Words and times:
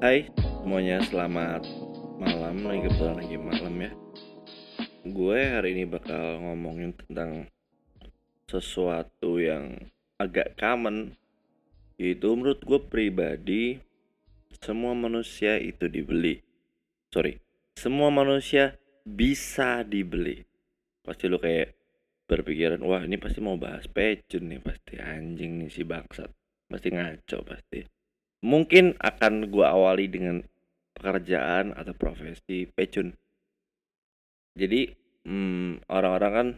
Hai 0.00 0.32
semuanya, 0.64 1.04
selamat 1.12 1.60
malam, 2.16 2.64
lagi 2.64 2.88
kebetulan 2.88 3.20
lagi 3.20 3.36
malam 3.36 3.74
ya. 3.84 3.92
Gue 5.04 5.44
hari 5.44 5.76
ini 5.76 5.84
bakal 5.84 6.40
ngomongin 6.40 6.96
tentang 6.96 7.52
sesuatu 8.48 9.36
yang 9.36 9.76
agak 10.16 10.56
common. 10.56 11.20
Yaitu 12.00 12.32
menurut 12.32 12.64
gue 12.64 12.80
pribadi, 12.80 13.76
semua 14.64 14.96
manusia 14.96 15.60
itu 15.60 15.84
dibeli. 15.84 16.40
Sorry, 17.12 17.36
semua 17.76 18.08
manusia 18.08 18.80
bisa 19.04 19.84
dibeli. 19.84 20.48
Pasti 21.04 21.28
lo 21.28 21.36
kayak 21.36 21.76
berpikiran, 22.24 22.80
wah 22.88 23.04
ini 23.04 23.20
pasti 23.20 23.44
mau 23.44 23.60
bahas 23.60 23.84
pecun 23.84 24.48
nih 24.48 24.64
Pasti 24.64 24.96
anjing 24.96 25.60
nih 25.60 25.68
si 25.68 25.84
bangsat. 25.84 26.32
Pasti 26.72 26.88
ngaco 26.88 27.44
pasti 27.44 27.99
Mungkin 28.40 28.96
akan 28.96 29.52
gue 29.52 29.66
awali 29.66 30.08
dengan 30.08 30.40
pekerjaan 30.96 31.76
atau 31.76 31.92
profesi 31.96 32.64
pecun. 32.68 33.12
Jadi 34.56 34.92
hmm, 35.24 35.88
orang-orang 35.88 36.32
kan 36.32 36.48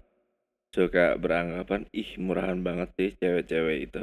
suka 0.72 1.20
beranggapan 1.20 1.84
ih 1.92 2.16
murahan 2.16 2.58
banget 2.64 2.88
sih 2.96 3.10
cewek-cewek 3.18 3.78
itu. 3.92 4.02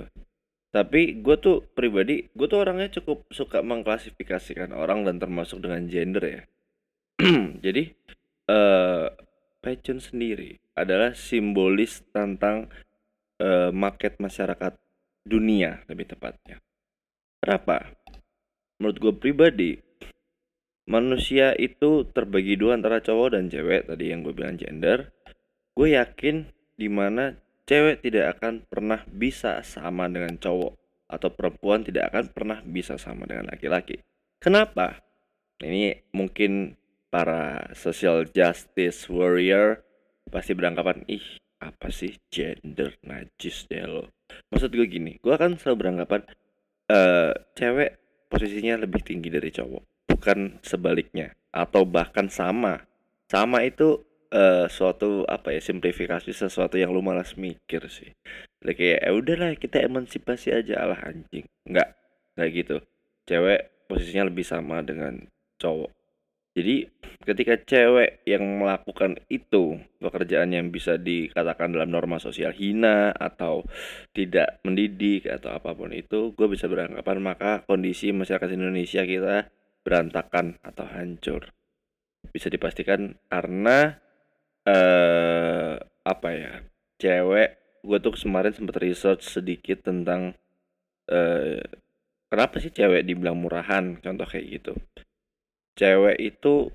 Tapi 0.69 1.17
gue 1.25 1.35
tuh 1.41 1.65
pribadi, 1.73 2.29
gue 2.29 2.45
tuh 2.45 2.61
orangnya 2.61 2.93
cukup 3.01 3.25
suka 3.33 3.65
mengklasifikasikan 3.65 4.69
orang 4.69 5.01
dan 5.01 5.17
termasuk 5.17 5.65
dengan 5.65 5.89
gender 5.89 6.23
ya. 6.23 6.41
Jadi 7.65 7.83
eh 8.49 9.07
pecun 9.59 9.99
sendiri 9.99 10.55
adalah 10.77 11.11
simbolis 11.17 12.05
tentang 12.15 12.71
eh, 13.41 13.73
market 13.73 14.21
masyarakat 14.21 14.77
dunia 15.25 15.83
lebih 15.89 16.15
tepatnya. 16.15 16.61
Kenapa? 17.49 17.81
Menurut 18.77 18.97
gue 19.01 19.13
pribadi, 19.17 19.73
manusia 20.85 21.57
itu 21.57 22.05
terbagi 22.05 22.53
dua 22.53 22.77
antara 22.77 23.01
cowok 23.01 23.33
dan 23.33 23.49
cewek 23.49 23.89
tadi 23.89 24.13
yang 24.13 24.21
gue 24.21 24.37
bilang 24.37 24.53
gender. 24.53 25.09
Gue 25.73 25.97
yakin 25.97 26.45
di 26.77 26.85
mana 26.93 27.41
cewek 27.65 28.05
tidak 28.05 28.37
akan 28.37 28.69
pernah 28.69 29.01
bisa 29.09 29.65
sama 29.65 30.05
dengan 30.05 30.37
cowok 30.37 30.77
atau 31.09 31.29
perempuan 31.33 31.81
tidak 31.81 32.13
akan 32.13 32.29
pernah 32.29 32.61
bisa 32.61 33.01
sama 33.01 33.25
dengan 33.25 33.49
laki-laki. 33.49 33.97
Kenapa? 34.37 35.01
Ini 35.57 36.05
mungkin 36.13 36.77
para 37.09 37.73
social 37.73 38.29
justice 38.29 39.09
warrior 39.09 39.81
pasti 40.29 40.53
beranggapan 40.53 41.01
ih 41.09 41.41
apa 41.65 41.89
sih 41.89 42.13
gender 42.29 42.93
najis 43.01 43.65
deh 43.65 43.89
lo. 43.89 44.05
Maksud 44.53 44.69
gue 44.69 44.85
gini, 44.85 45.17
gue 45.17 45.33
akan 45.33 45.57
selalu 45.57 45.77
beranggapan 45.81 46.29
eh 46.89 47.31
cewek 47.53 47.91
posisinya 48.27 48.81
lebih 48.81 49.01
tinggi 49.05 49.29
dari 49.29 49.53
cowok, 49.53 50.09
bukan 50.09 50.57
sebaliknya 50.65 51.33
atau 51.53 51.85
bahkan 51.85 52.29
sama. 52.29 52.85
Sama 53.29 53.61
itu 53.65 54.01
eh 54.29 54.69
suatu 54.69 55.25
apa 55.25 55.53
ya 55.53 55.61
simplifikasi 55.61 56.29
sesuatu 56.29 56.77
yang 56.77 56.93
lu 56.93 57.01
malas 57.01 57.37
mikir 57.37 57.85
sih. 57.89 58.13
Kayak 58.61 58.99
ya 59.05 59.11
udahlah 59.13 59.51
kita 59.57 59.85
emansipasi 59.85 60.53
aja 60.53 60.81
alah 60.81 61.01
anjing. 61.05 61.45
Enggak, 61.65 61.95
enggak 62.35 62.49
gitu. 62.53 62.77
Cewek 63.25 63.61
posisinya 63.89 64.29
lebih 64.29 64.45
sama 64.45 64.81
dengan 64.85 65.25
cowok. 65.57 65.89
Jadi 66.57 66.89
ketika 67.23 67.61
cewek 67.61 68.25
yang 68.25 68.41
melakukan 68.57 69.21
itu 69.29 69.77
pekerjaan 70.01 70.49
yang 70.49 70.73
bisa 70.73 70.97
dikatakan 70.97 71.77
dalam 71.77 71.93
norma 71.93 72.17
sosial 72.17 72.51
hina 72.57 73.13
atau 73.13 73.61
tidak 74.17 74.57
mendidik 74.65 75.29
atau 75.29 75.53
apa 75.53 75.77
pun 75.77 75.93
itu, 75.93 76.33
gue 76.33 76.47
bisa 76.49 76.65
beranggapan 76.65 77.17
maka 77.21 77.51
kondisi 77.69 78.09
masyarakat 78.09 78.49
Indonesia 78.49 79.05
kita 79.05 79.53
berantakan 79.85 80.57
atau 80.65 80.85
hancur. 80.89 81.53
Bisa 82.33 82.49
dipastikan 82.49 83.15
karena 83.29 84.01
eh 84.67 85.79
apa 86.03 86.29
ya 86.33 86.53
cewek 86.99 87.49
gue 87.85 87.97
tuh 88.03 88.13
kemarin 88.17 88.51
sempat 88.51 88.75
research 88.81 89.23
sedikit 89.23 89.85
tentang 89.87 90.35
eh 91.07 91.63
kenapa 92.27 92.59
sih 92.59 92.73
cewek 92.73 93.07
dibilang 93.07 93.39
murahan 93.39 93.97
contoh 94.03 94.27
kayak 94.27 94.45
gitu 94.59 94.73
cewek 95.79 96.19
itu 96.19 96.67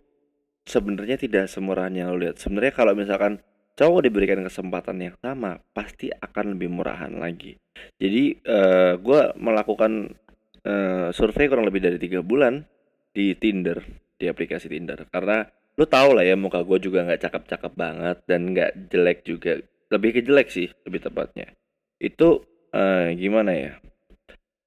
sebenarnya 0.65 1.21
tidak 1.21 1.45
semurahan 1.53 1.93
yang 1.93 2.17
lo 2.17 2.17
lihat. 2.17 2.41
Sebenarnya 2.41 2.73
kalau 2.73 2.97
misalkan 2.97 3.45
cowok 3.77 4.01
diberikan 4.09 4.41
kesempatan 4.41 4.97
yang 4.97 5.17
sama, 5.21 5.61
pasti 5.77 6.09
akan 6.09 6.57
lebih 6.57 6.73
murahan 6.73 7.13
lagi. 7.21 7.61
Jadi 8.01 8.41
uh, 8.49 8.97
gue 8.97 9.21
melakukan 9.37 10.17
uh, 10.65 11.09
survei 11.13 11.53
kurang 11.53 11.69
lebih 11.69 11.85
dari 11.85 12.01
tiga 12.01 12.25
bulan 12.25 12.65
di 13.13 13.37
Tinder, 13.37 13.85
di 14.17 14.25
aplikasi 14.25 14.73
Tinder. 14.73 15.05
Karena 15.13 15.45
lo 15.75 15.85
tau 15.85 16.17
lah 16.17 16.25
ya 16.25 16.39
muka 16.39 16.65
gue 16.65 16.79
juga 16.81 17.05
nggak 17.05 17.21
cakep-cakep 17.29 17.73
banget 17.77 18.17
dan 18.25 18.41
nggak 18.57 18.71
jelek 18.89 19.21
juga. 19.29 19.61
Lebih 19.93 20.11
ke 20.17 20.21
jelek 20.25 20.49
sih, 20.49 20.69
lebih 20.89 21.05
tepatnya. 21.05 21.53
Itu 22.01 22.41
uh, 22.73 23.13
gimana 23.13 23.53
ya? 23.53 23.73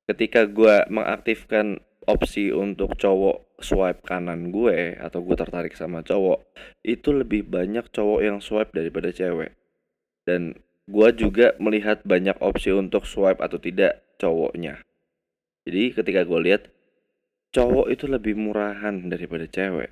Ketika 0.07 0.47
gue 0.47 0.87
mengaktifkan 0.87 1.83
opsi 2.07 2.55
untuk 2.55 2.95
cowok 2.95 3.59
swipe 3.59 4.01
kanan 4.07 4.49
gue 4.55 4.95
atau 4.95 5.19
gue 5.21 5.35
tertarik 5.35 5.75
sama 5.75 6.01
cowok 6.01 6.47
itu 6.87 7.11
lebih 7.11 7.45
banyak 7.45 7.91
cowok 7.91 8.19
yang 8.23 8.37
swipe 8.39 8.71
daripada 8.71 9.11
cewek. 9.11 9.53
Dan 10.23 10.55
gue 10.87 11.09
juga 11.19 11.53
melihat 11.59 12.01
banyak 12.07 12.39
opsi 12.39 12.71
untuk 12.71 13.03
swipe 13.03 13.43
atau 13.43 13.59
tidak 13.59 14.03
cowoknya. 14.17 14.79
Jadi 15.67 15.91
ketika 15.91 16.23
gue 16.23 16.39
lihat 16.47 16.71
cowok 17.51 17.91
itu 17.91 18.07
lebih 18.07 18.39
murahan 18.39 19.11
daripada 19.11 19.43
cewek. 19.45 19.91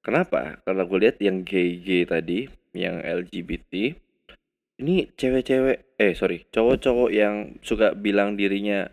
Kenapa? 0.00 0.62
Karena 0.62 0.82
gue 0.86 0.98
lihat 1.02 1.18
yang 1.18 1.42
gay-gay 1.42 2.06
tadi 2.06 2.46
yang 2.72 3.02
LGBT 3.02 3.98
ini 4.80 5.12
cewek-cewek 5.12 6.00
eh 6.00 6.12
sorry 6.16 6.48
cowok-cowok 6.48 7.10
yang 7.12 7.60
suka 7.60 7.92
bilang 7.92 8.34
dirinya 8.40 8.88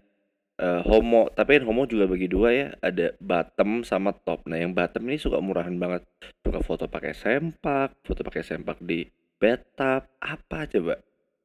uh, 0.61 0.81
homo 0.85 1.29
tapi 1.33 1.61
kan 1.61 1.63
homo 1.69 1.85
juga 1.85 2.09
bagi 2.09 2.27
dua 2.29 2.49
ya. 2.53 2.67
Ada 2.81 3.13
bottom 3.21 3.85
sama 3.85 4.13
top. 4.13 4.45
Nah 4.49 4.57
yang 4.59 4.73
bottom 4.73 5.07
ini 5.09 5.17
suka 5.21 5.41
murahan 5.41 5.73
banget. 5.77 6.05
Suka 6.43 6.59
foto 6.61 6.85
pakai 6.89 7.13
sempak 7.13 7.97
foto 8.03 8.21
pakai 8.25 8.43
sempak 8.43 8.81
di 8.81 9.05
bathtub 9.37 10.01
apa 10.17 10.65
coba 10.65 10.97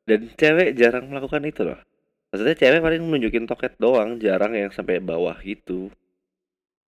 dan 0.09 0.33
cewek 0.35 0.75
jarang 0.75 1.13
melakukan 1.13 1.45
itu 1.47 1.63
loh. 1.63 1.79
Maksudnya 2.33 2.57
cewek 2.57 2.81
paling 2.81 3.01
nunjukin 3.05 3.45
toket 3.45 3.77
doang 3.77 4.17
jarang 4.17 4.57
yang 4.57 4.73
sampai 4.73 4.99
bawah 4.99 5.37
gitu. 5.45 5.93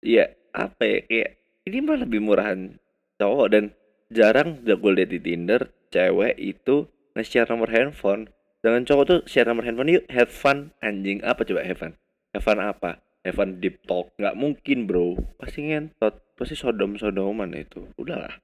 Iya 0.01 0.33
apa 0.55 0.83
ya 0.85 0.99
kayak 1.05 1.31
ini 1.69 1.79
mah 1.85 1.99
lebih 2.01 2.21
murahan 2.25 2.81
cowok. 3.21 3.47
Dan 3.53 3.65
jarang 4.09 4.65
gue 4.65 4.93
lihat 4.93 5.11
di 5.13 5.21
Tinder 5.21 5.69
cewek 5.93 6.35
itu 6.41 6.89
nge-share 7.15 7.49
nomor 7.53 7.71
handphone. 7.71 8.33
Dengan 8.65 8.89
cowok 8.89 9.05
tuh 9.05 9.21
share 9.29 9.45
nomor 9.45 9.69
handphone 9.69 9.93
yuk 9.93 10.05
have 10.09 10.33
fun 10.33 10.73
anjing. 10.81 11.21
Apa 11.21 11.45
coba 11.45 11.61
have 11.61 11.77
fun 11.77 11.95
Evan 12.35 12.59
apa? 12.59 12.99
Evan 13.23 13.63
deep 13.63 13.87
talk. 13.87 14.11
Nggak 14.19 14.37
mungkin 14.37 14.91
bro. 14.91 15.15
Pasti 15.39 15.71
ngentot. 15.71 16.35
Pasti 16.35 16.59
sodom 16.59 16.99
sodoman 16.99 17.55
itu. 17.55 17.87
Udahlah. 17.95 18.35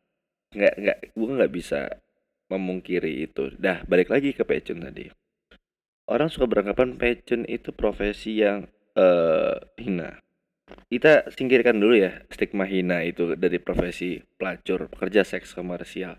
Nggak 0.54 0.74
nggak. 0.78 0.98
Gue 1.18 1.28
nggak 1.34 1.52
bisa 1.52 1.90
memungkiri 2.48 3.26
itu. 3.26 3.50
Dah 3.58 3.82
balik 3.84 4.14
lagi 4.14 4.30
ke 4.30 4.46
pecun 4.46 4.86
tadi. 4.86 5.10
Orang 6.06 6.30
suka 6.30 6.46
beranggapan 6.46 6.94
pecun 6.96 7.46
itu 7.50 7.74
profesi 7.74 8.40
yang 8.40 8.66
uh, 8.94 9.58
hina. 9.78 10.22
Kita 10.86 11.26
singkirkan 11.34 11.82
dulu 11.82 11.98
ya 11.98 12.22
stigma 12.30 12.62
hina 12.62 13.02
itu 13.02 13.34
dari 13.34 13.58
profesi 13.58 14.22
pelacur 14.38 14.86
pekerja 14.86 15.26
seks 15.26 15.50
komersial. 15.50 16.14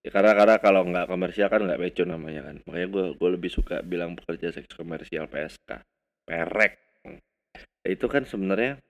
Ya 0.00 0.10
karena 0.14 0.32
karena 0.32 0.56
kalau 0.62 0.86
nggak 0.86 1.10
komersial 1.10 1.50
kan 1.50 1.66
nggak 1.66 1.78
pecun 1.78 2.14
namanya 2.14 2.50
kan. 2.50 2.56
Makanya 2.70 2.88
gue 2.90 3.04
gue 3.18 3.30
lebih 3.34 3.50
suka 3.50 3.82
bilang 3.82 4.14
pekerja 4.14 4.54
seks 4.54 4.78
komersial 4.78 5.26
PSK 5.26 5.82
perek 6.30 6.89
itu 7.86 8.06
kan 8.06 8.28
sebenarnya 8.28 8.80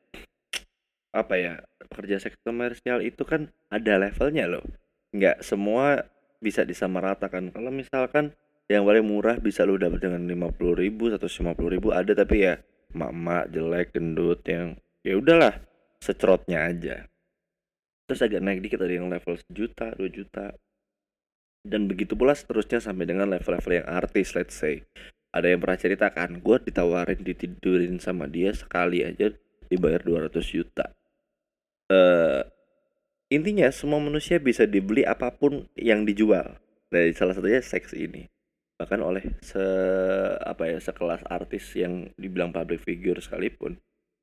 apa 1.11 1.35
ya 1.35 1.55
pekerja 1.91 2.23
seks 2.23 2.39
komersial 2.47 3.03
itu 3.03 3.27
kan 3.27 3.51
ada 3.71 3.99
levelnya 3.99 4.47
loh. 4.47 4.63
Nggak 5.11 5.43
semua 5.43 6.07
bisa 6.39 6.63
disamaratakan. 6.63 7.51
Kalau 7.51 7.75
misalkan 7.75 8.35
yang 8.71 8.87
paling 8.87 9.03
murah 9.03 9.39
bisa 9.43 9.67
lo 9.67 9.75
dapat 9.75 10.07
dengan 10.07 10.23
lima 10.31 10.55
puluh 10.55 10.79
ribu 10.79 11.11
atau 11.11 11.27
lima 11.27 11.53
puluh 11.59 11.71
ribu 11.75 11.91
ada 11.91 12.15
tapi 12.15 12.47
ya 12.47 12.63
mak-mak 12.95 13.51
jelek 13.51 13.95
gendut 13.95 14.43
yang 14.47 14.79
ya 15.03 15.19
udahlah 15.19 15.59
secrotnya 15.99 16.71
aja. 16.71 17.07
Terus 18.07 18.23
agak 18.27 18.43
naik 18.43 18.63
dikit 18.63 18.83
ada 18.83 18.95
yang 18.95 19.11
level 19.11 19.39
sejuta 19.39 19.95
dua 19.99 20.11
juta. 20.11 20.55
Dan 21.61 21.93
begitu 21.93 22.17
pula 22.17 22.33
seterusnya 22.33 22.81
sampai 22.81 23.05
dengan 23.05 23.29
level-level 23.29 23.85
yang 23.85 23.89
artis 23.91 24.33
let's 24.33 24.57
say 24.57 24.81
ada 25.31 25.47
yang 25.47 25.63
pernah 25.63 25.79
cerita 25.79 26.11
kan 26.11 26.43
gue 26.43 26.57
ditawarin 26.67 27.23
ditidurin 27.23 28.03
sama 28.03 28.27
dia 28.27 28.51
sekali 28.51 29.07
aja 29.07 29.31
dibayar 29.71 30.03
200 30.03 30.35
juta. 30.43 30.91
Uh, 31.91 32.43
intinya 33.31 33.71
semua 33.71 34.03
manusia 34.03 34.43
bisa 34.43 34.67
dibeli 34.67 35.07
apa 35.07 35.31
pun 35.31 35.71
yang 35.79 36.03
dijual 36.03 36.59
dari 36.91 37.15
salah 37.15 37.39
satunya 37.39 37.63
seks 37.63 37.95
ini. 37.95 38.27
Bahkan 38.75 38.99
oleh 38.99 39.39
se 39.39 39.63
apa 40.43 40.67
ya 40.67 40.83
sekelas 40.83 41.23
artis 41.31 41.79
yang 41.79 42.11
dibilang 42.19 42.51
public 42.51 42.83
figure 42.83 43.23
sekalipun. 43.23 43.79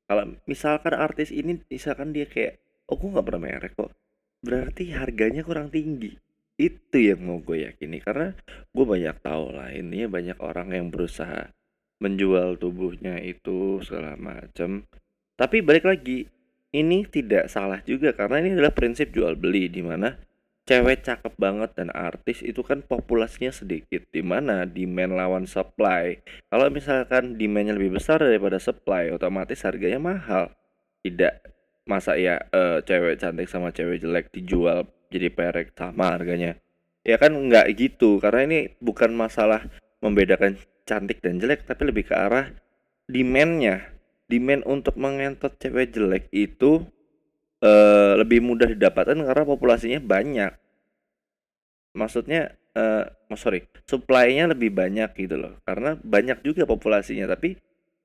Kalau 0.08 0.36
misalkan 0.44 0.96
artis 0.96 1.32
ini 1.32 1.64
misalkan 1.72 2.12
dia 2.12 2.28
kayak 2.28 2.60
oh 2.92 3.00
gue 3.00 3.16
nggak 3.16 3.28
pernah 3.28 3.44
merek 3.48 3.74
kok. 3.80 3.96
Berarti 4.44 4.92
harganya 4.92 5.44
kurang 5.48 5.72
tinggi 5.72 6.27
itu 6.58 6.98
yang 6.98 7.22
mau 7.22 7.38
gue 7.40 7.70
yakini 7.70 8.02
karena 8.02 8.34
gue 8.74 8.86
banyak 8.86 9.18
tahu 9.22 9.54
lah 9.54 9.70
ini 9.70 10.10
banyak 10.10 10.42
orang 10.42 10.74
yang 10.74 10.88
berusaha 10.90 11.54
menjual 12.02 12.58
tubuhnya 12.58 13.22
itu 13.22 13.82
segala 13.86 14.18
macam 14.18 14.86
tapi 15.38 15.62
balik 15.62 15.86
lagi 15.86 16.26
ini 16.74 17.06
tidak 17.08 17.48
salah 17.48 17.80
juga 17.86 18.12
karena 18.18 18.42
ini 18.42 18.58
adalah 18.58 18.74
prinsip 18.74 19.14
jual 19.14 19.38
beli 19.38 19.70
di 19.70 19.86
mana 19.86 20.18
cewek 20.68 21.00
cakep 21.08 21.34
banget 21.40 21.72
dan 21.80 21.90
artis 21.96 22.44
itu 22.44 22.60
kan 22.62 22.84
populasinya 22.84 23.56
sedikit. 23.56 24.04
Di 24.12 24.20
mana 24.20 24.68
demand 24.68 25.16
lawan 25.16 25.46
supply. 25.48 26.20
Kalau 26.52 26.68
misalkan 26.68 27.40
demandnya 27.40 27.74
lebih 27.74 27.98
besar 27.98 28.20
daripada 28.20 28.60
supply 28.60 29.10
otomatis 29.16 29.64
harganya 29.64 29.98
mahal. 29.98 30.52
Tidak 31.08 31.56
masa 31.88 32.20
ya 32.20 32.44
uh, 32.52 32.84
cewek 32.84 33.16
cantik 33.16 33.48
sama 33.48 33.72
cewek 33.72 34.04
jelek 34.04 34.28
dijual 34.36 34.84
jadi 35.12 35.32
perek 35.32 35.74
sama 35.76 36.16
harganya 36.16 36.60
ya 37.08 37.16
kan 37.16 37.32
nggak 37.32 37.72
gitu 37.80 38.20
karena 38.20 38.42
ini 38.48 38.60
bukan 38.84 39.16
masalah 39.16 39.64
membedakan 40.04 40.60
cantik 40.84 41.24
dan 41.24 41.40
jelek 41.40 41.64
tapi 41.68 41.88
lebih 41.88 42.08
ke 42.08 42.16
arah 42.16 42.52
demandnya 43.08 43.98
demand 44.28 44.68
untuk 44.68 45.00
mengentot 45.00 45.56
cewek 45.56 45.96
jelek 45.96 46.28
itu 46.36 46.84
uh, 47.64 48.14
lebih 48.20 48.44
mudah 48.44 48.70
didapatkan 48.70 49.16
karena 49.16 49.44
populasinya 49.48 50.00
banyak. 50.04 50.52
Maksudnya, 51.98 52.54
uh, 52.78 53.10
oh 53.32 53.40
sorry, 53.40 53.66
supply-nya 53.90 54.52
lebih 54.54 54.70
banyak 54.70 55.10
gitu 55.18 55.40
loh. 55.40 55.58
Karena 55.66 55.98
banyak 55.98 56.46
juga 56.46 56.70
populasinya, 56.70 57.26
tapi 57.26 57.58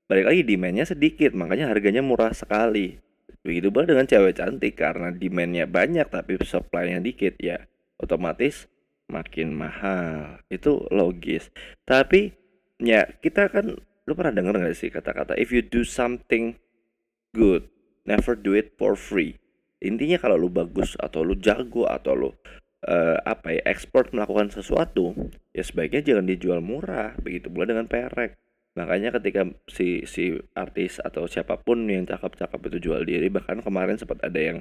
balik 0.09 0.33
lagi 0.33 0.43
demand-nya 0.47 0.89
sedikit, 0.89 1.37
makanya 1.37 1.69
harganya 1.69 2.01
murah 2.01 2.33
sekali. 2.33 2.97
Begitu 3.43 3.75
pula 3.75 3.91
dengan 3.91 4.07
cewek 4.07 4.39
cantik 4.39 4.79
karena 4.79 5.11
demand-nya 5.11 5.67
banyak 5.67 6.07
tapi 6.07 6.39
supply-nya 6.43 7.03
dikit 7.03 7.39
ya 7.43 7.59
otomatis 7.99 8.71
makin 9.11 9.55
mahal. 9.55 10.39
Itu 10.47 10.87
logis. 10.95 11.51
Tapi 11.83 12.31
ya 12.83 13.07
kita 13.23 13.51
kan 13.51 13.79
lu 14.03 14.13
pernah 14.19 14.35
denger 14.35 14.59
gak 14.59 14.75
sih 14.75 14.91
kata-kata 14.91 15.39
if 15.39 15.55
you 15.55 15.63
do 15.63 15.87
something 15.87 16.59
good 17.31 17.71
never 18.03 18.35
do 18.35 18.51
it 18.59 18.75
for 18.75 18.99
free 18.99 19.39
intinya 19.79 20.19
kalau 20.19 20.35
lu 20.35 20.51
bagus 20.51 20.99
atau 20.99 21.23
lu 21.23 21.39
jago 21.39 21.87
atau 21.87 22.13
lu 22.19 22.31
uh, 22.31 23.19
apa 23.23 23.55
ya 23.55 23.63
ekspor 23.71 24.11
melakukan 24.11 24.51
sesuatu 24.51 25.15
ya 25.55 25.63
sebaiknya 25.63 26.03
jangan 26.03 26.27
dijual 26.27 26.59
murah 26.59 27.15
begitu 27.23 27.47
pula 27.47 27.71
dengan 27.71 27.87
perek 27.87 28.35
makanya 28.73 29.13
ketika 29.21 29.49
si 29.69 30.09
si 30.09 30.41
artis 30.57 30.97
atau 31.03 31.29
siapa 31.29 31.61
pun 31.61 31.85
yang 31.89 32.09
cakep-cakep 32.09 32.61
itu 32.73 32.79
jual 32.89 33.05
diri 33.05 33.29
bahkan 33.29 33.61
kemarin 33.61 34.01
sempat 34.01 34.25
ada 34.25 34.41
yang 34.41 34.59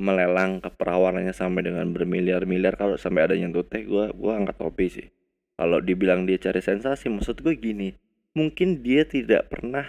melelang 0.00 0.64
keperawanannya 0.64 1.36
sampai 1.36 1.68
dengan 1.68 1.92
bermiliar-miliar. 1.92 2.80
Kalau 2.80 2.96
sampai 2.96 3.28
ada 3.28 3.34
yang 3.36 3.52
tuteh 3.52 3.84
gue 3.84 4.14
gue 4.16 4.32
angkat 4.32 4.56
topi 4.56 4.86
sih. 4.88 5.06
Kalau 5.60 5.76
dibilang 5.84 6.24
dia 6.24 6.40
cari 6.40 6.64
sensasi 6.64 7.12
maksud 7.12 7.44
gue 7.44 7.52
gini. 7.58 7.92
Mungkin 8.32 8.80
dia 8.80 9.04
tidak 9.04 9.52
pernah 9.52 9.84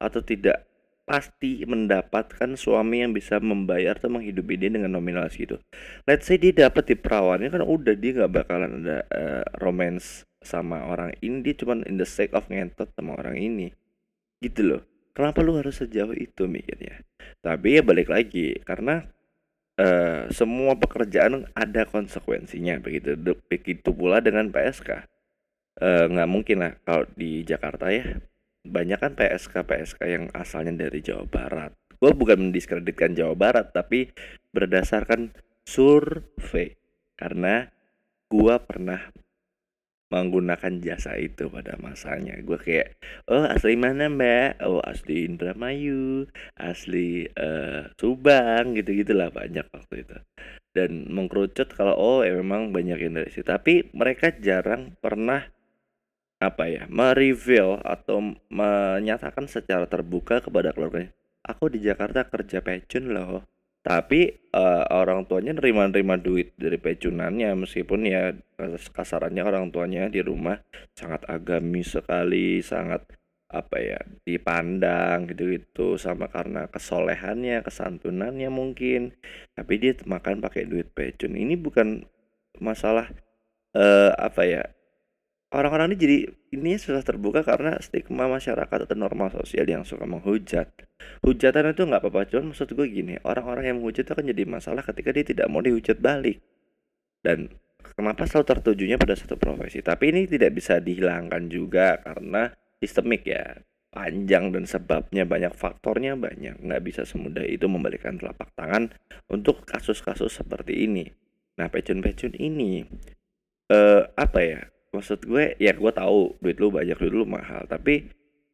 atau 0.00 0.24
tidak 0.24 0.69
pasti 1.10 1.66
mendapatkan 1.66 2.54
suami 2.54 3.02
yang 3.02 3.10
bisa 3.10 3.42
membayar 3.42 3.98
atau 3.98 4.06
menghidupi 4.06 4.54
dia 4.54 4.70
dengan 4.70 4.94
nominal 4.94 5.26
segitu. 5.26 5.58
Let's 6.06 6.30
say 6.30 6.38
dia 6.38 6.54
dapat 6.54 6.86
di 6.86 6.94
perawannya 6.94 7.50
kan 7.50 7.66
udah 7.66 7.98
dia 7.98 8.22
nggak 8.22 8.30
bakalan 8.30 8.86
ada 8.86 9.02
uh, 9.10 9.44
romance 9.58 10.22
sama 10.38 10.86
orang 10.86 11.10
ini 11.20 11.42
dia 11.42 11.58
cuma 11.58 11.82
in 11.82 11.98
the 11.98 12.06
sake 12.06 12.30
of 12.30 12.46
ngentot 12.46 12.94
sama 12.94 13.18
orang 13.18 13.34
ini. 13.34 13.74
Gitu 14.38 14.62
loh. 14.62 14.82
Kenapa 15.10 15.42
lu 15.42 15.58
harus 15.58 15.82
sejauh 15.82 16.14
itu 16.14 16.46
mikirnya? 16.46 17.02
Tapi 17.42 17.76
ya 17.76 17.82
balik 17.82 18.06
lagi 18.06 18.54
karena 18.62 19.02
uh, 19.82 20.30
semua 20.30 20.78
pekerjaan 20.78 21.50
ada 21.58 21.82
konsekuensinya 21.90 22.78
begitu. 22.78 23.18
Begitu 23.50 23.90
pula 23.90 24.22
dengan 24.22 24.54
PSK 24.54 25.10
Eh, 25.80 26.04
nggak 26.12 26.28
uh, 26.28 26.32
mungkin 26.32 26.60
lah 26.60 26.72
kalau 26.84 27.08
di 27.16 27.40
Jakarta 27.40 27.88
ya 27.88 28.04
banyak 28.64 28.98
kan 29.00 29.12
PSK 29.16 29.64
PSK 29.64 30.00
yang 30.06 30.24
asalnya 30.36 30.88
dari 30.88 31.00
Jawa 31.00 31.24
Barat. 31.26 31.72
Gue 32.00 32.12
bukan 32.16 32.48
mendiskreditkan 32.48 33.12
Jawa 33.12 33.36
Barat 33.36 33.72
tapi 33.76 34.08
berdasarkan 34.52 35.32
survei. 35.64 36.76
Karena 37.16 37.68
gue 38.32 38.54
pernah 38.64 39.00
menggunakan 40.10 40.82
jasa 40.82 41.14
itu 41.16 41.46
pada 41.46 41.78
masanya. 41.78 42.34
Gue 42.42 42.58
kayak 42.58 42.98
oh 43.30 43.46
asli 43.46 43.78
mana 43.78 44.10
mbak? 44.10 44.58
Oh 44.66 44.82
asli 44.82 45.24
Indramayu 45.24 46.26
asli 46.58 47.30
uh, 47.38 47.86
Subang 47.94 48.74
gitu 48.74 48.90
gitulah 48.90 49.30
banyak 49.30 49.64
waktu 49.70 50.02
itu. 50.02 50.18
Dan 50.74 51.10
mengkerucut 51.10 51.70
kalau 51.74 51.94
oh 51.94 52.18
ya 52.26 52.34
memang 52.34 52.74
banyak 52.74 52.98
yang 52.98 53.14
dari 53.22 53.30
situ. 53.30 53.46
Tapi 53.46 53.94
mereka 53.94 54.34
jarang 54.34 54.98
pernah 54.98 55.46
apa 56.40 56.64
ya, 56.72 56.88
mereveal 56.88 57.84
atau 57.84 58.34
menyatakan 58.48 59.44
secara 59.44 59.84
terbuka 59.84 60.40
kepada 60.40 60.72
keluarganya, 60.72 61.12
"Aku 61.44 61.68
di 61.68 61.84
Jakarta 61.84 62.24
kerja 62.24 62.64
pecun 62.64 63.12
loh." 63.12 63.44
Tapi 63.80 64.52
uh, 64.52 64.84
orang 64.92 65.24
tuanya 65.24 65.56
nerima-nerima 65.56 66.20
duit 66.20 66.52
dari 66.60 66.76
pecunannya 66.76 67.64
meskipun 67.64 68.00
ya 68.04 68.36
kasarannya 68.92 69.40
orang 69.40 69.72
tuanya 69.72 70.12
di 70.12 70.20
rumah 70.20 70.60
sangat 70.92 71.24
agamis 71.24 71.96
sekali, 71.96 72.60
sangat 72.60 73.08
apa 73.50 73.76
ya, 73.82 73.98
dipandang 74.22 75.26
gitu-gitu 75.32 75.96
sama 75.96 76.28
karena 76.30 76.68
kesolehannya, 76.68 77.64
kesantunannya 77.64 78.52
mungkin. 78.52 79.16
Tapi 79.56 79.72
dia 79.80 79.96
makan 80.04 80.44
pakai 80.44 80.68
duit 80.68 80.92
pecun. 80.92 81.34
Ini 81.34 81.56
bukan 81.56 82.04
masalah 82.60 83.08
uh, 83.74 84.12
apa 84.14 84.42
ya 84.44 84.62
orang-orang 85.50 85.94
ini 85.94 85.96
jadi 85.98 86.18
ini 86.54 86.72
sudah 86.78 87.02
terbuka 87.02 87.42
karena 87.42 87.78
stigma 87.82 88.30
masyarakat 88.30 88.86
atau 88.86 88.96
norma 88.96 89.30
sosial 89.34 89.66
yang 89.66 89.82
suka 89.82 90.06
menghujat. 90.06 90.70
Hujatan 91.26 91.74
itu 91.74 91.82
nggak 91.86 92.00
apa-apa, 92.06 92.30
cuman 92.30 92.54
maksud 92.54 92.70
gue 92.74 92.86
gini, 92.86 93.14
orang-orang 93.26 93.70
yang 93.70 93.76
menghujat 93.82 94.06
itu 94.06 94.12
akan 94.14 94.26
jadi 94.30 94.42
masalah 94.46 94.82
ketika 94.86 95.10
dia 95.10 95.24
tidak 95.26 95.46
mau 95.50 95.62
dihujat 95.62 95.98
balik. 95.98 96.38
Dan 97.20 97.50
kenapa 97.96 98.24
selalu 98.24 98.46
tertujunya 98.56 98.96
pada 98.96 99.18
satu 99.18 99.34
profesi? 99.36 99.82
Tapi 99.82 100.14
ini 100.14 100.30
tidak 100.30 100.54
bisa 100.54 100.78
dihilangkan 100.78 101.50
juga 101.50 101.98
karena 102.00 102.48
sistemik 102.80 103.26
ya 103.28 103.60
panjang 103.90 104.54
dan 104.54 104.64
sebabnya 104.70 105.26
banyak 105.26 105.50
faktornya 105.50 106.14
banyak 106.14 106.62
nggak 106.62 106.82
bisa 106.86 107.02
semudah 107.02 107.42
itu 107.42 107.66
membalikan 107.66 108.14
telapak 108.16 108.54
tangan 108.54 108.94
untuk 109.26 109.66
kasus-kasus 109.66 110.30
seperti 110.30 110.86
ini 110.86 111.10
nah 111.58 111.66
pecun-pecun 111.66 112.38
ini 112.38 112.86
eh, 113.66 114.02
apa 114.14 114.40
ya 114.40 114.62
maksud 114.90 115.22
gue 115.26 115.54
ya 115.62 115.72
gue 115.74 115.92
tahu 115.94 116.38
duit 116.42 116.58
lu 116.58 116.74
banyak 116.74 116.98
duit 116.98 117.14
lu 117.14 117.26
mahal. 117.26 117.66
Tapi 117.66 118.10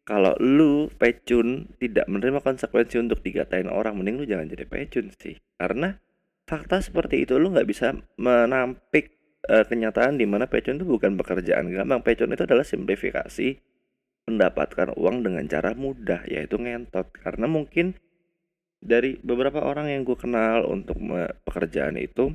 kalau 0.06 0.38
lu 0.38 0.86
pecun 0.94 1.66
tidak 1.82 2.06
menerima 2.06 2.38
konsekuensi 2.38 3.02
untuk 3.02 3.26
dikatain 3.26 3.66
orang 3.66 3.98
mending 3.98 4.22
lu 4.22 4.24
jangan 4.28 4.46
jadi 4.46 4.64
pecun 4.68 5.10
sih. 5.16 5.34
Karena 5.58 5.98
fakta 6.46 6.78
seperti 6.78 7.26
itu 7.26 7.40
lu 7.40 7.50
nggak 7.50 7.66
bisa 7.66 7.96
menampik 8.20 9.16
uh, 9.50 9.66
kenyataan 9.66 10.20
di 10.20 10.26
mana 10.28 10.46
pecun 10.46 10.78
itu 10.78 10.86
bukan 10.86 11.18
pekerjaan 11.18 11.72
gampang. 11.74 12.06
Pecun 12.06 12.30
itu 12.30 12.42
adalah 12.46 12.62
simplifikasi 12.62 13.58
mendapatkan 14.26 14.94
uang 14.98 15.26
dengan 15.26 15.44
cara 15.50 15.74
mudah 15.74 16.22
yaitu 16.30 16.54
ngentot. 16.60 17.10
Karena 17.16 17.50
mungkin 17.50 17.98
dari 18.78 19.18
beberapa 19.18 19.64
orang 19.64 19.90
yang 19.90 20.06
gue 20.06 20.14
kenal 20.14 20.68
untuk 20.70 21.00
pekerjaan 21.48 21.98
itu 21.98 22.30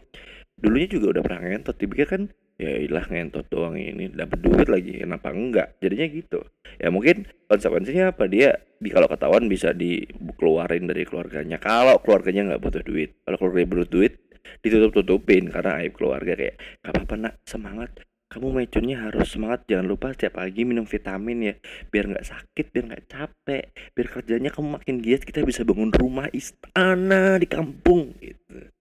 dulunya 0.60 0.89
juga 0.91 1.15
udah 1.15 1.24
pernah 1.24 1.41
ngentot. 1.48 1.75
Dipikir 1.79 2.08
kan 2.12 2.24
ya 2.62 2.77
ilah 2.77 3.06
ngentot 3.10 3.50
doang 3.50 3.74
ini. 3.74 4.13
Dapat 4.13 4.38
duit 4.38 4.68
lagi 4.70 5.01
kenapa 5.01 5.34
enggak? 5.34 5.82
Jadinya 5.82 6.08
gitu. 6.13 6.39
Ya 6.77 6.94
mungkin 6.94 7.25
konsekuensinya 7.50 8.13
apa? 8.13 8.30
Dia 8.30 8.53
di 8.77 8.94
kalau 8.94 9.10
ketahuan 9.10 9.50
bisa 9.50 9.74
dikeluarin 9.74 10.86
dari 10.86 11.01
keluarganya. 11.10 11.58
Kalau 11.58 11.98
keluarganya 12.06 12.53
nggak 12.53 12.62
butuh 12.62 12.84
duit. 12.86 13.18
Kalau 13.25 13.38
keluarganya 13.41 13.70
butuh 13.74 13.89
duit 13.89 14.13
ditutup 14.62 15.01
tutupin 15.01 15.50
karena 15.50 15.82
aib 15.82 15.98
keluarga. 15.98 16.38
Kayak 16.38 16.56
gak 16.86 16.91
apa-apa 16.94 17.15
nak. 17.18 17.34
Semangat. 17.50 17.91
Kamu 18.32 18.48
mecunnya 18.53 18.98
harus 19.10 19.27
semangat. 19.34 19.68
Jangan 19.68 19.86
lupa 19.89 20.13
setiap 20.13 20.39
pagi 20.39 20.63
minum 20.63 20.88
vitamin 20.88 21.51
ya. 21.51 21.56
Biar 21.91 22.15
nggak 22.15 22.24
sakit 22.24 22.65
biar 22.72 22.86
nggak 22.94 23.06
capek. 23.10 23.63
Biar 23.91 24.08
kerjanya 24.08 24.50
kamu 24.53 24.80
makin 24.80 25.03
giat. 25.03 25.27
Kita 25.27 25.44
bisa 25.44 25.68
bangun 25.68 25.91
rumah 25.91 26.32
istana 26.32 27.36
di 27.36 27.48
kampung. 27.50 28.15
Gitu. 28.24 28.72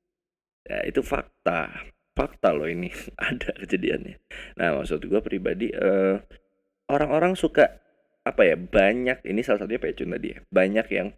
Ya 0.71 0.87
itu 0.87 1.03
fakta 1.03 1.91
fakta 2.15 2.53
loh 2.55 2.69
ini. 2.69 2.91
Ada 3.29 3.57
kejadiannya. 3.65 4.17
Nah 4.59 4.69
maksud 4.81 5.05
gue 5.05 5.21
pribadi 5.23 5.71
eh, 5.71 6.17
orang-orang 6.91 7.39
suka 7.39 7.81
apa 8.21 8.45
ya 8.45 8.57
banyak 8.59 9.25
ini 9.25 9.41
salah 9.41 9.65
satunya 9.65 9.81
pecun 9.81 10.13
tadi 10.13 10.37
ya 10.37 10.45
banyak 10.53 10.87
yang 10.93 11.09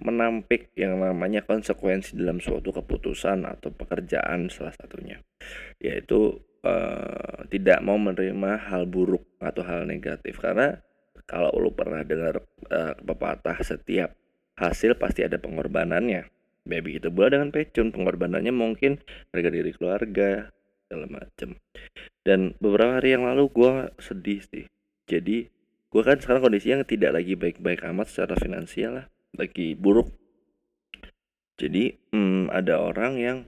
menampik 0.00 0.72
yang 0.76 0.96
namanya 0.96 1.44
konsekuensi 1.44 2.16
dalam 2.16 2.40
suatu 2.40 2.72
keputusan 2.72 3.44
atau 3.44 3.68
pekerjaan 3.70 4.48
salah 4.48 4.72
satunya. 4.72 5.20
Yaitu 5.76 6.40
uh, 6.64 7.44
tidak 7.52 7.84
mau 7.84 8.00
menerima 8.00 8.72
hal 8.72 8.88
buruk 8.88 9.28
atau 9.36 9.60
hal 9.60 9.84
negatif. 9.84 10.40
Karena 10.40 10.80
kalau 11.28 11.52
lu 11.60 11.70
pernah 11.76 12.00
dengar 12.00 12.40
uh, 12.72 12.96
pepatah 12.96 13.60
setiap 13.60 14.16
hasil 14.56 14.96
pasti 14.96 15.24
ada 15.24 15.36
pengorbanannya 15.36 16.28
ya 16.70 16.80
begitu 16.80 17.10
pula 17.10 17.34
dengan 17.34 17.50
pecun 17.50 17.90
pengorbanannya 17.90 18.54
mungkin 18.54 19.02
harga 19.34 19.50
diri 19.50 19.70
keluarga 19.74 20.54
segala 20.86 21.06
macem. 21.06 21.58
Dan 22.26 22.54
beberapa 22.58 22.98
hari 22.98 23.14
yang 23.14 23.26
lalu 23.26 23.50
gue 23.50 23.72
sedih 24.02 24.42
sih. 24.42 24.66
Jadi 25.10 25.46
gue 25.90 26.02
kan 26.06 26.18
sekarang 26.22 26.46
kondisinya 26.46 26.86
tidak 26.86 27.18
lagi 27.18 27.34
baik-baik 27.34 27.82
amat 27.90 28.06
secara 28.10 28.34
finansial 28.38 29.02
lah 29.02 29.06
lagi 29.34 29.78
buruk. 29.78 30.10
Jadi 31.58 31.94
hmm, 32.14 32.50
ada 32.50 32.82
orang 32.82 33.12
yang 33.18 33.38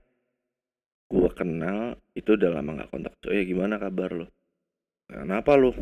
gue 1.11 1.29
kenal 1.35 1.99
itu 2.17 2.39
udah 2.39 2.51
lama 2.55 2.83
gak 2.83 2.91
kontak. 2.91 3.15
So 3.21 3.35
ya 3.35 3.43
gimana 3.43 3.77
kabar 3.77 4.11
lo 4.15 4.27
kenapa 5.11 5.59
lo 5.59 5.75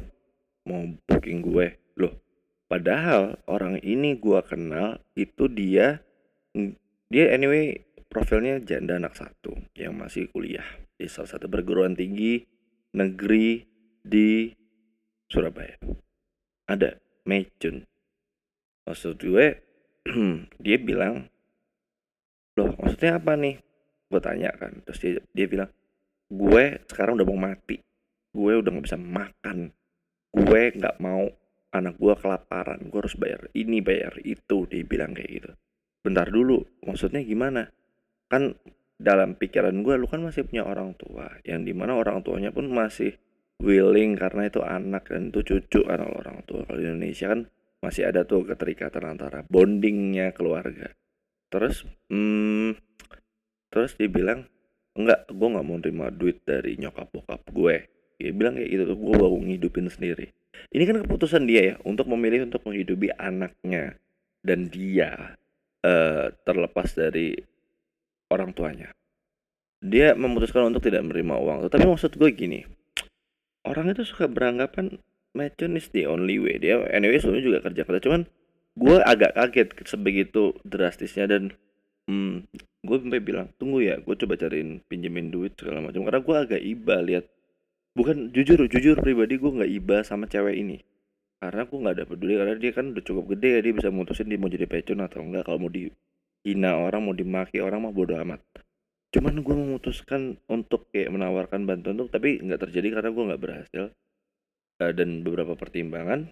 mau 0.64 0.85
booking 1.06 1.44
gue. 1.44 1.76
Loh 2.00 2.16
padahal 2.70 3.37
orang 3.50 3.82
ini 3.85 4.16
gue 4.16 4.40
kenal 4.47 5.02
itu 5.14 5.47
dia 5.50 6.00
dia 7.11 7.35
anyway 7.35 7.75
profilnya 8.07 8.62
janda 8.62 9.02
anak 9.02 9.19
satu 9.19 9.50
yang 9.75 9.99
masih 9.99 10.31
kuliah 10.31 10.64
di 10.95 11.11
salah 11.11 11.35
satu 11.35 11.50
perguruan 11.50 11.99
tinggi 11.99 12.38
negeri 12.95 13.67
di 13.99 14.47
Surabaya. 15.26 15.75
Ada 16.71 16.95
Mecun 17.26 17.83
maksud 18.87 19.19
gue 19.19 19.47
dia 20.64 20.76
bilang 20.79 21.26
loh 22.55 22.71
maksudnya 22.79 23.19
apa 23.19 23.35
nih? 23.35 23.59
Gue 24.11 24.21
tanya 24.23 24.55
kan 24.55 24.79
terus 24.87 25.02
dia, 25.02 25.19
dia 25.35 25.47
bilang 25.50 25.71
gue 26.31 26.79
sekarang 26.87 27.19
udah 27.19 27.26
mau 27.26 27.50
mati. 27.50 27.83
Gue 28.31 28.55
udah 28.55 28.71
nggak 28.71 28.87
bisa 28.87 28.99
makan. 28.99 29.75
Gue 30.31 30.71
nggak 30.79 31.02
mau 31.02 31.26
anak 31.75 31.99
gue 31.99 32.14
kelaparan. 32.14 32.87
Gue 32.87 33.02
harus 33.02 33.19
bayar 33.19 33.50
ini 33.59 33.83
bayar 33.83 34.14
itu 34.23 34.62
dia 34.71 34.87
bilang 34.87 35.11
kayak 35.11 35.31
gitu 35.31 35.50
bentar 36.00 36.28
dulu 36.28 36.64
maksudnya 36.85 37.21
gimana? 37.25 37.69
Kan 38.30 38.57
dalam 39.00 39.33
pikiran 39.33 39.80
gue 39.80 39.97
lu 39.97 40.04
kan 40.04 40.21
masih 40.21 40.45
punya 40.45 40.69
orang 40.69 40.92
tua 40.92 41.40
yang 41.49 41.64
di 41.64 41.73
mana 41.73 41.97
orang 41.97 42.21
tuanya 42.21 42.52
pun 42.52 42.69
masih 42.69 43.16
willing 43.61 44.12
karena 44.16 44.52
itu 44.52 44.61
anak 44.61 45.09
dan 45.09 45.33
itu 45.33 45.40
cucu 45.40 45.88
anak 45.88 46.09
orang 46.21 46.45
tua 46.45 46.69
kalau 46.69 46.80
di 46.80 46.85
Indonesia 46.85 47.33
kan 47.33 47.49
masih 47.80 48.12
ada 48.12 48.28
tuh 48.28 48.45
keterikatan 48.45 49.04
antara 49.09 49.40
bondingnya 49.49 50.37
keluarga. 50.37 50.92
Terus 51.49 51.88
hmm, 52.12 52.76
terus 53.73 53.97
dia 53.97 54.12
bilang 54.12 54.45
enggak 54.92 55.33
gue 55.33 55.49
nggak 55.49 55.64
mau 55.64 55.80
terima 55.80 56.07
duit 56.12 56.45
dari 56.45 56.76
nyokap 56.76 57.09
bokap 57.09 57.40
gue. 57.49 57.76
Dia 58.21 58.37
bilang 58.37 58.61
kayak 58.61 58.69
gitu 58.69 58.85
gue 59.00 59.14
mau 59.16 59.33
ngidupin 59.33 59.88
sendiri. 59.88 60.28
Ini 60.76 60.85
kan 60.85 61.00
keputusan 61.09 61.49
dia 61.49 61.73
ya 61.73 61.75
untuk 61.88 62.04
memilih 62.12 62.52
untuk 62.52 62.69
menghidupi 62.69 63.16
anaknya 63.16 63.97
dan 64.45 64.69
dia 64.69 65.39
uh, 65.84 66.32
terlepas 66.44 66.88
dari 66.96 67.37
orang 68.30 68.54
tuanya. 68.54 68.88
Dia 69.80 70.12
memutuskan 70.12 70.68
untuk 70.68 70.84
tidak 70.84 71.04
menerima 71.04 71.34
uang. 71.40 71.58
Tapi 71.72 71.84
maksud 71.88 72.16
gue 72.20 72.30
gini 72.37 72.60
orang 73.64 73.92
itu 73.92 74.08
suka 74.08 74.25
beranggapan 74.25 74.96
Mecon 75.30 75.78
is 75.78 75.88
the 75.94 76.10
only 76.10 76.42
way. 76.42 76.58
Dia 76.58 76.82
anyway 76.90 77.22
sebelumnya 77.22 77.44
juga 77.46 77.58
kerja 77.70 77.82
kerja 77.87 78.00
cuman 78.02 78.22
gue 78.75 78.96
agak 79.02 79.37
kaget 79.37 79.68
sebegitu 79.87 80.56
drastisnya 80.66 81.30
dan 81.30 81.54
hmm, 82.10 82.50
gue 82.82 82.96
sampai 82.99 83.22
bilang 83.22 83.46
tunggu 83.54 83.84
ya 83.84 84.00
gue 84.02 84.14
coba 84.16 84.34
cariin 84.34 84.82
pinjemin 84.90 85.30
duit 85.30 85.54
segala 85.54 85.80
macam. 85.84 86.02
Karena 86.02 86.20
gue 86.20 86.37
agak 86.37 86.62
iba 86.62 86.96
lihat 86.99 87.25
bukan 87.94 88.30
jujur 88.34 88.66
jujur 88.66 88.99
pribadi 88.99 89.38
gue 89.38 89.50
nggak 89.50 89.70
iba 89.70 89.96
sama 90.06 90.26
cewek 90.30 90.56
ini 90.58 90.82
karena 91.40 91.64
gue 91.64 91.78
nggak 91.80 91.94
ada 91.97 92.04
peduli 92.04 92.35
karena 92.37 92.54
dia 92.61 92.73
kan 92.76 92.92
udah 92.92 93.04
cukup 93.04 93.25
gede 93.37 93.49
ya 93.56 93.61
dia 93.64 93.73
bisa 93.73 93.88
mutusin 93.88 94.28
dia 94.28 94.37
mau 94.37 94.52
jadi 94.52 94.68
pecun 94.68 95.00
atau 95.00 95.25
enggak. 95.25 95.49
Kalau 95.49 95.56
mau 95.56 95.73
dihina 95.73 96.76
orang 96.76 97.00
mau 97.00 97.16
dimaki 97.16 97.64
orang 97.64 97.88
mah 97.88 97.92
bodoh 97.97 98.20
amat. 98.20 98.44
Cuman 99.11 99.40
gue 99.40 99.56
memutuskan 99.56 100.37
untuk 100.52 100.92
kayak 100.92 101.11
menawarkan 101.11 101.64
bantuan 101.64 101.97
tuh 101.97 102.12
tapi 102.12 102.44
nggak 102.44 102.61
terjadi 102.68 103.00
karena 103.00 103.11
gue 103.11 103.25
nggak 103.32 103.42
berhasil. 103.42 103.85
Uh, 104.80 104.92
dan 104.92 105.25
beberapa 105.25 105.56
pertimbangan 105.56 106.28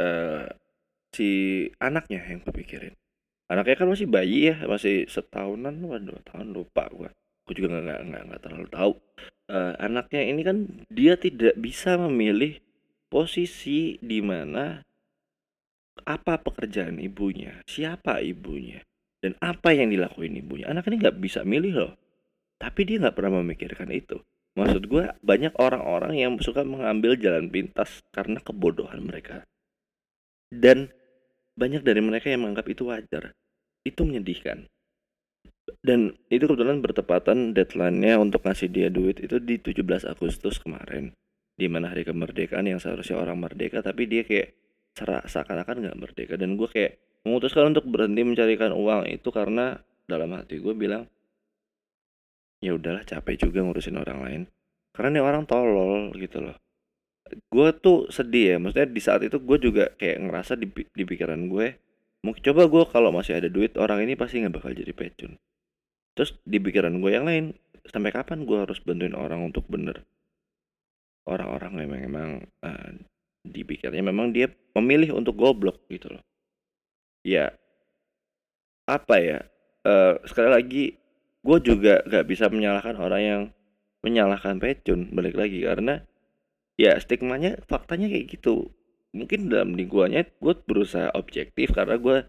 uh, 0.00 0.48
si 1.12 1.28
anaknya 1.76 2.24
yang 2.24 2.40
gue 2.40 2.54
pikirin. 2.56 2.96
Anaknya 3.52 3.76
kan 3.76 3.88
masih 3.92 4.08
bayi 4.08 4.50
ya 4.50 4.64
masih 4.64 5.04
setahunan 5.06 5.78
dua 5.78 6.20
tahun 6.26 6.56
lupa 6.56 6.88
gue 6.90 7.12
gue 7.46 7.54
juga 7.62 7.78
nggak 7.78 8.00
nggak 8.10 8.22
nggak 8.26 8.42
terlalu 8.42 8.68
tahu. 8.74 8.92
Uh, 9.46 9.78
anaknya 9.78 10.22
ini 10.26 10.42
kan 10.42 10.66
dia 10.90 11.14
tidak 11.14 11.54
bisa 11.54 11.94
memilih 11.94 12.58
posisi 13.06 13.96
di 14.02 14.20
mana 14.20 14.82
apa 16.06 16.34
pekerjaan 16.42 17.00
ibunya 17.00 17.62
siapa 17.64 18.20
ibunya 18.20 18.82
dan 19.22 19.34
apa 19.40 19.72
yang 19.72 19.90
dilakuin 19.90 20.36
ibunya 20.38 20.68
anak 20.68 20.86
ini 20.90 21.00
nggak 21.02 21.18
bisa 21.18 21.42
milih 21.42 21.74
loh 21.74 21.94
tapi 22.60 22.84
dia 22.84 23.00
nggak 23.00 23.16
pernah 23.16 23.40
memikirkan 23.42 23.88
itu 23.90 24.20
maksud 24.56 24.88
gue 24.88 25.12
banyak 25.20 25.52
orang-orang 25.60 26.14
yang 26.16 26.32
suka 26.40 26.64
mengambil 26.64 27.16
jalan 27.16 27.48
pintas 27.48 28.04
karena 28.12 28.40
kebodohan 28.40 29.04
mereka 29.04 29.44
dan 30.52 30.94
banyak 31.56 31.82
dari 31.82 32.04
mereka 32.04 32.30
yang 32.30 32.46
menganggap 32.46 32.68
itu 32.68 32.86
wajar. 32.86 33.32
Itu 33.82 34.04
menyedihkan. 34.04 34.68
Dan 35.82 36.14
itu 36.30 36.46
kebetulan 36.46 36.78
bertepatan 36.78 37.56
deadline-nya 37.56 38.22
untuk 38.22 38.46
ngasih 38.46 38.70
dia 38.70 38.86
duit 38.92 39.18
itu 39.18 39.42
di 39.42 39.58
17 39.58 40.06
Agustus 40.06 40.62
kemarin. 40.62 41.10
Di 41.56 41.72
mana 41.72 41.88
hari 41.88 42.04
kemerdekaan 42.04 42.68
yang 42.68 42.76
seharusnya 42.76 43.16
orang 43.16 43.40
merdeka 43.40 43.80
tapi 43.80 44.04
dia 44.04 44.22
kayak 44.28 44.52
seakan-akan 45.28 45.88
nggak 45.88 45.96
merdeka. 45.96 46.34
Dan 46.36 46.60
gue 46.60 46.68
kayak 46.68 47.00
memutuskan 47.24 47.72
untuk 47.72 47.88
berhenti 47.88 48.22
mencarikan 48.22 48.76
uang 48.76 49.08
itu 49.08 49.28
karena 49.32 49.80
dalam 50.06 50.30
hati 50.36 50.62
gue 50.62 50.74
bilang 50.76 51.08
ya 52.62 52.72
udahlah 52.76 53.02
capek 53.04 53.48
juga 53.48 53.64
ngurusin 53.64 53.96
orang 53.96 54.18
lain. 54.20 54.42
Karena 54.92 55.20
nih 55.20 55.24
orang 55.24 55.44
tolol 55.44 56.12
gitu 56.16 56.44
loh. 56.44 56.56
Gue 57.50 57.74
tuh 57.74 58.06
sedih 58.12 58.54
ya 58.54 58.56
maksudnya 58.62 58.88
di 58.88 59.02
saat 59.02 59.20
itu 59.24 59.40
gue 59.42 59.58
juga 59.58 59.90
kayak 59.98 60.28
ngerasa 60.28 60.54
di, 60.60 60.70
di 60.70 61.04
pikiran 61.04 61.50
gue 61.50 61.74
mungkin 62.22 62.42
coba 62.42 62.62
gue 62.66 62.84
kalau 62.90 63.10
masih 63.14 63.38
ada 63.38 63.46
duit 63.46 63.74
orang 63.78 64.02
ini 64.02 64.18
pasti 64.18 64.40
nggak 64.40 64.54
bakal 64.60 64.70
jadi 64.76 64.92
pecun. 64.94 65.40
Terus 66.16 66.36
di 66.46 66.58
pikiran 66.62 66.96
gue 67.02 67.10
yang 67.12 67.26
lain 67.26 67.52
sampai 67.84 68.10
kapan 68.14 68.48
gue 68.48 68.58
harus 68.62 68.78
bantuin 68.82 69.14
orang 69.14 69.46
untuk 69.46 69.66
bener 69.68 70.06
orang-orang 71.26 71.72
yang 71.84 71.90
memang 71.90 72.28
uh, 72.62 72.90
di 73.46 73.62
pikirnya 73.62 74.02
memang 74.02 74.34
dia 74.34 74.50
memilih 74.74 75.18
untuk 75.18 75.38
goblok 75.38 75.86
gitu 75.90 76.10
loh. 76.10 76.22
Ya 77.26 77.54
apa 78.86 79.18
ya 79.18 79.38
uh, 79.82 80.18
sekali 80.26 80.50
lagi 80.50 80.84
gue 81.46 81.58
juga 81.62 82.02
gak 82.06 82.26
bisa 82.26 82.50
menyalahkan 82.50 82.94
orang 82.98 83.22
yang 83.22 83.42
menyalahkan 84.02 84.58
pecun 84.62 85.10
balik 85.14 85.34
lagi 85.34 85.62
karena 85.62 86.02
ya 86.78 86.98
stigmanya 86.98 87.58
faktanya 87.66 88.10
kayak 88.10 88.38
gitu. 88.38 88.70
Mungkin 89.14 89.48
dalam 89.50 89.74
lingkungannya 89.74 90.38
gue 90.38 90.54
berusaha 90.66 91.10
objektif 91.14 91.72
karena 91.74 91.98
gue 91.98 92.26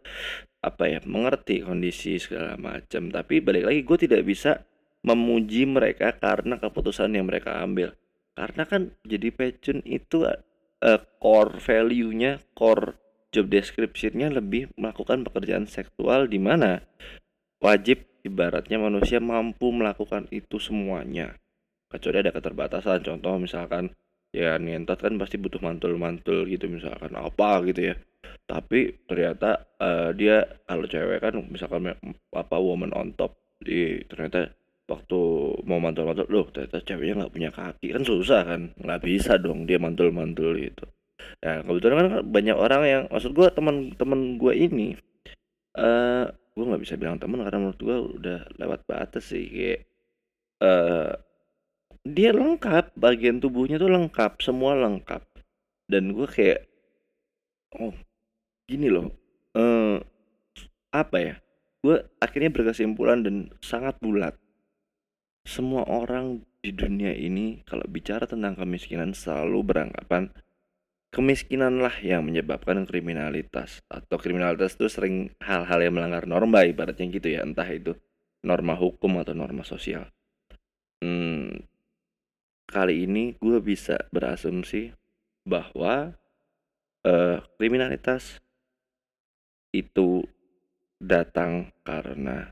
apa 0.61 0.83
ya 0.89 0.99
mengerti 1.05 1.61
kondisi 1.61 2.17
segala 2.17 2.57
macam. 2.57 3.13
Tapi 3.13 3.41
balik 3.41 3.69
lagi 3.69 3.81
gue 3.85 3.97
tidak 4.01 4.21
bisa 4.25 4.65
memuji 5.05 5.69
mereka 5.69 6.15
karena 6.17 6.57
keputusan 6.57 7.13
yang 7.13 7.29
mereka 7.29 7.61
ambil 7.61 7.93
karena 8.37 8.63
kan 8.69 8.93
jadi 9.01 9.33
pecun 9.33 9.81
itu 9.81 10.21
uh, 10.29 11.01
core 11.17 11.57
value-nya 11.57 12.37
core 12.53 12.93
job 13.33 13.49
description-nya 13.49 14.29
lebih 14.29 14.69
melakukan 14.77 15.25
pekerjaan 15.25 15.65
seksual 15.65 16.29
di 16.29 16.37
mana 16.37 16.85
wajib 17.57 18.05
ibaratnya 18.21 18.77
manusia 18.77 19.17
mampu 19.17 19.73
melakukan 19.73 20.29
itu 20.29 20.61
semuanya. 20.61 21.33
Kecuali 21.89 22.21
ada 22.21 22.29
keterbatasan 22.29 23.01
contoh 23.01 23.41
misalkan 23.41 23.89
ya 24.29 24.59
nientat 24.61 25.01
kan 25.01 25.17
pasti 25.17 25.41
butuh 25.41 25.63
mantul-mantul 25.63 26.45
gitu 26.45 26.69
misalkan 26.69 27.17
apa 27.17 27.65
gitu 27.65 27.89
ya. 27.89 27.95
Tapi 28.45 29.01
ternyata 29.09 29.65
uh, 29.81 30.13
dia 30.13 30.45
kalau 30.69 30.85
cewek 30.85 31.19
kan 31.25 31.33
misalkan 31.49 31.89
apa 32.31 32.57
woman 32.61 32.93
on 32.93 33.17
top 33.17 33.33
di 33.57 33.97
ternyata 34.05 34.53
waktu 34.87 35.19
mau 35.67 35.83
mantul-mantul 35.83 36.27
loh 36.31 36.47
ternyata 36.47 36.79
ceweknya 36.79 37.27
nggak 37.27 37.33
punya 37.35 37.49
kaki 37.51 37.91
kan 37.91 38.03
susah 38.07 38.41
kan 38.47 38.61
nggak 38.79 39.03
bisa 39.03 39.35
dong 39.35 39.67
dia 39.67 39.77
mantul-mantul 39.77 40.55
gitu 40.55 40.87
ya 41.43 41.59
kebetulan 41.61 41.97
kan 42.07 42.11
banyak 42.23 42.55
orang 42.55 42.81
yang 42.87 43.03
maksud 43.11 43.35
gue 43.35 43.47
teman-teman 43.51 44.39
gue 44.39 44.53
ini 44.55 44.95
eh 45.75 45.83
uh, 45.83 46.25
gue 46.31 46.65
nggak 46.65 46.83
bisa 46.87 46.95
bilang 46.95 47.19
teman 47.19 47.43
karena 47.43 47.59
menurut 47.67 47.81
gue 47.83 47.97
udah 48.17 48.39
lewat 48.57 48.87
batas 48.87 49.29
sih 49.29 49.45
kayak 49.45 49.81
uh, 50.63 51.13
dia 52.07 52.31
lengkap, 52.31 52.95
bagian 52.95 53.43
tubuhnya 53.43 53.75
tuh 53.75 53.91
lengkap, 53.91 54.39
semua 54.39 54.79
lengkap. 54.79 55.23
Dan 55.87 56.15
gue 56.15 56.27
kayak, 56.27 56.63
oh 57.79 57.95
gini 58.67 58.87
loh, 58.87 59.11
uh, 59.55 59.99
apa 60.95 61.17
ya? 61.19 61.35
Gue 61.83 62.03
akhirnya 62.19 62.51
berkesimpulan 62.51 63.23
dan 63.23 63.51
sangat 63.59 63.99
bulat. 63.99 64.35
Semua 65.47 65.87
orang 65.87 66.43
di 66.59 66.75
dunia 66.75 67.15
ini 67.15 67.63
kalau 67.63 67.87
bicara 67.87 68.27
tentang 68.27 68.59
kemiskinan 68.59 69.15
selalu 69.15 69.63
beranggapan 69.63 70.27
kemiskinan 71.07 71.79
lah 71.79 71.95
yang 72.03 72.27
menyebabkan 72.27 72.83
kriminalitas. 72.83 73.79
Atau 73.87 74.19
kriminalitas 74.19 74.75
itu 74.75 74.91
sering 74.91 75.31
hal-hal 75.39 75.79
yang 75.79 75.95
melanggar 75.95 76.27
norma 76.27 76.67
ibaratnya 76.67 77.07
gitu 77.07 77.31
ya. 77.31 77.47
Entah 77.47 77.63
itu 77.71 77.95
norma 78.43 78.75
hukum 78.75 79.23
atau 79.23 79.31
norma 79.31 79.63
sosial. 79.63 80.11
Hmm, 80.99 81.63
kali 82.67 83.07
ini 83.07 83.39
gue 83.39 83.63
bisa 83.63 84.03
berasumsi 84.11 84.91
bahwa 85.47 86.11
uh, 87.07 87.39
kriminalitas 87.55 88.43
itu 89.71 90.27
datang 90.99 91.71
karena 91.87 92.51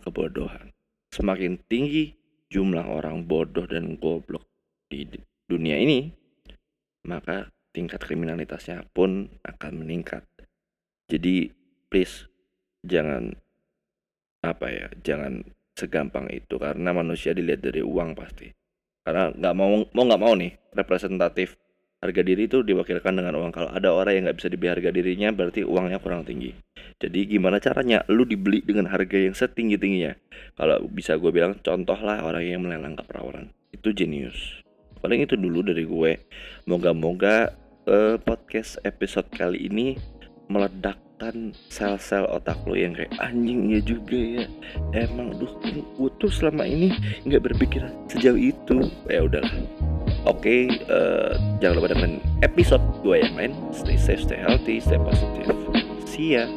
kebodohan 0.00 0.72
semakin 1.10 1.58
tinggi 1.66 2.14
jumlah 2.50 2.86
orang 2.86 3.26
bodoh 3.26 3.66
dan 3.66 3.98
goblok 3.98 4.46
di 4.90 5.06
dunia 5.46 5.78
ini 5.78 6.10
maka 7.06 7.50
tingkat 7.70 8.02
kriminalitasnya 8.02 8.86
pun 8.90 9.30
akan 9.46 9.72
meningkat. 9.82 10.26
Jadi 11.10 11.50
please 11.90 12.26
jangan 12.84 13.34
apa 14.40 14.66
ya, 14.70 14.86
jangan 15.02 15.42
segampang 15.74 16.28
itu 16.30 16.58
karena 16.58 16.90
manusia 16.92 17.34
dilihat 17.34 17.62
dari 17.64 17.82
uang 17.82 18.14
pasti. 18.18 18.50
Karena 19.00 19.32
nggak 19.32 19.54
mau 19.56 19.86
mau 19.90 20.04
nggak 20.06 20.22
mau 20.22 20.34
nih 20.36 20.52
representatif 20.76 21.56
harga 22.00 22.20
diri 22.24 22.48
itu 22.48 22.64
diwakilkan 22.64 23.12
dengan 23.12 23.36
uang. 23.36 23.52
Kalau 23.52 23.68
ada 23.68 23.92
orang 23.92 24.12
yang 24.16 24.22
nggak 24.28 24.38
bisa 24.40 24.48
dibeli 24.48 24.72
harga 24.72 24.90
dirinya 24.90 25.28
berarti 25.30 25.60
uangnya 25.62 26.00
kurang 26.00 26.24
tinggi. 26.24 26.56
Jadi 27.00 27.28
gimana 27.28 27.60
caranya 27.60 28.04
lu 28.08 28.24
dibeli 28.24 28.64
dengan 28.64 28.88
harga 28.88 29.16
yang 29.20 29.36
setinggi 29.36 29.76
tingginya? 29.76 30.16
Kalau 30.56 30.84
bisa 30.88 31.20
gue 31.20 31.28
bilang 31.28 31.60
contohlah 31.60 32.24
orang 32.24 32.44
yang 32.44 32.60
melelang 32.64 32.96
keperawanan 32.96 33.52
itu 33.72 33.92
jenius. 33.92 34.64
Paling 35.00 35.24
itu 35.24 35.36
dulu 35.36 35.64
dari 35.64 35.84
gue. 35.84 36.12
Moga-moga 36.68 37.52
uh, 37.88 38.16
podcast 38.20 38.80
episode 38.84 39.28
kali 39.32 39.68
ini 39.68 39.96
meledakkan 40.50 41.52
sel-sel 41.70 42.26
otak 42.28 42.58
lo 42.66 42.74
yang 42.74 42.96
kayak 42.96 43.12
anjing 43.22 43.70
ya 43.70 43.80
juga 43.84 44.18
ya 44.18 44.44
emang 44.98 45.36
duh 45.38 45.52
gue 45.62 46.10
tuh 46.18 46.32
selama 46.32 46.66
ini 46.66 46.90
nggak 47.22 47.44
berpikir 47.44 47.86
sejauh 48.10 48.40
itu 48.40 48.90
ya 49.06 49.22
udahlah 49.22 49.54
oke 50.26 50.40
okay, 50.40 50.60
uh, 50.88 51.32
eh, 51.32 51.58
jangan 51.60 51.74
lupa 51.80 51.88
dengerin 51.96 52.16
episode 52.44 52.84
gue 53.04 53.16
yang 53.20 53.34
lain. 53.36 53.52
Stay 53.72 53.96
safe 53.96 54.22
stay 54.24 54.40
healthy 54.40 54.80
stay 54.80 55.00
positive. 55.00 55.48
See 56.08 56.36
ya 56.36 56.48